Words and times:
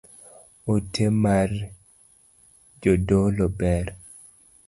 Ote 0.73 1.03
mar 1.23 1.49
jodolo 2.81 3.45
ber 3.59 3.85